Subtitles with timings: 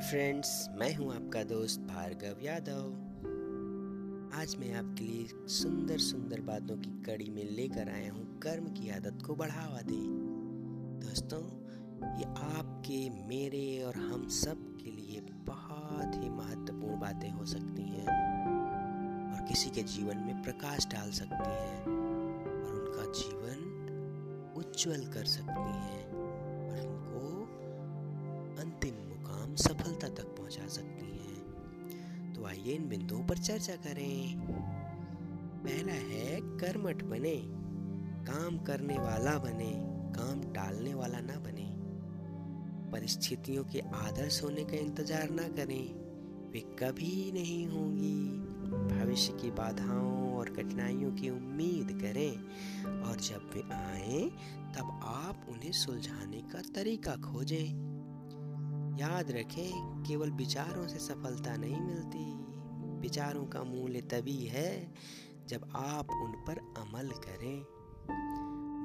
[0.00, 2.84] Friends, मैं हूँ आपका दोस्त भार्गव यादव।
[4.40, 8.90] आज मैं आपके लिए सुंदर सुंदर बातों की कड़ी में लेकर आया हूँ कर्म की
[8.90, 11.40] आदत को बढ़ावा दें दोस्तों,
[12.18, 18.06] ये आपके, मेरे और हम सब के लिए बहुत ही महत्वपूर्ण बातें हो सकती हैं
[19.32, 25.70] और किसी के जीवन में प्रकाश डाल सकती हैं और उनका जीवन उज्जवल कर सकती
[25.70, 26.27] हैं।
[30.48, 34.40] पहुँचा सकती हैं। तो आइए इन बिंदुओं पर चर्चा करें।
[35.64, 37.42] पहला है, कर्मठ बने,
[38.32, 39.72] काम करने वाला बने,
[40.16, 41.66] काम टालने वाला ना बने।
[42.92, 45.94] परिस्थितियों के आदर्श होने का इंतज़ार ना करें।
[46.50, 48.38] वे कभी नहीं होंगी।
[48.96, 52.38] भविष्य की बाधाओं और कठिनाइयों की उम्मीद करें।
[53.02, 54.30] और जब वे आए,
[54.74, 57.87] तब आप उन्हें सुलझाने का तरीका खोजें।
[59.00, 62.34] याद रखें, केवल विचारों से सफलता नहीं मिलती।
[63.00, 64.94] विचारों का मूल्य तभी है,
[65.48, 67.62] जब आप उन पर अमल करें।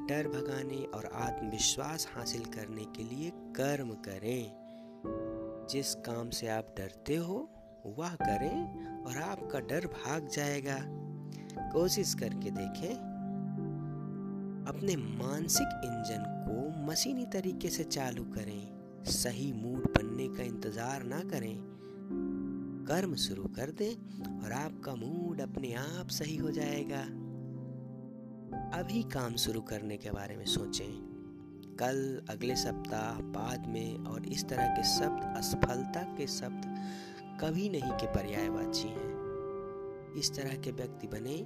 [0.08, 4.64] डर भगाने और आत्मविश्वास हासिल करने के लिए कर्म करें।
[5.72, 7.50] जिस काम से आप डरते हो,
[7.86, 10.80] वह करें और आपका डर भाग जाएगा।
[11.72, 12.95] कोशिश करके देखें।
[14.67, 18.73] अपने मानसिक इंजन को मशीनी तरीके से चालू करें।
[19.06, 21.56] सही मूड बनने का इंतज़ार ना करें।
[22.88, 23.95] कर्म शुरू कर दें
[24.44, 27.02] और आपका मूड अपने आप सही हो जाएगा।
[28.80, 31.14] अभी काम शुरू करने के बारे में सोचें।
[31.80, 36.66] कल, अगले सप्ताह, बाद में और इस तरह के शब्द, असफलता के शब्द
[37.42, 41.42] कभी नहीं के पर्यायवाची हैं। इस तरह के व्यक्ति बने,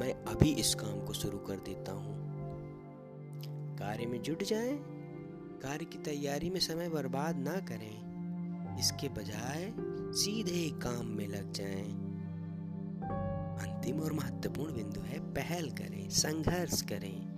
[0.00, 2.16] मैं अभी इस काम को शुरू कर देता हूँ।
[3.78, 4.95] कार्य में जुट जाएँ
[5.66, 9.74] कार्य की तैयारी में समय बर्बाद ना करें। इसके बजाय
[10.12, 11.92] सीधे काम में लग जाएँ।
[13.58, 17.28] अंतिम और महत्वपूर्ण बिंदु है पहल करें, संघर्ष करें।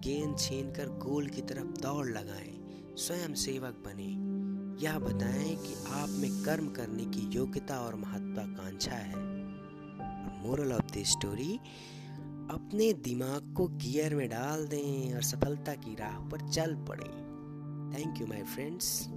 [0.00, 4.32] गेंद छीन कर गोल की तरफ़ दौड़ लगाएँ स्वयं सेवक बने।
[4.86, 9.16] यह बताएँ कि आप में कर्म करने की योग्यता और महत्वाकांक्षा है।
[10.42, 11.56] मोरल ऑफ़ द स्टोरी
[12.50, 17.31] अपने दिमाग को गियर में डाल दें और सफलता की राह पर चल पड़ें।
[17.92, 19.08] Thank you, my friends.